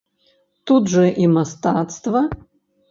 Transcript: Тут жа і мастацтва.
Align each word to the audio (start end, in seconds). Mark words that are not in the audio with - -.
Тут 0.71 0.89
жа 0.95 1.05
і 1.27 1.31
мастацтва. 1.37 2.21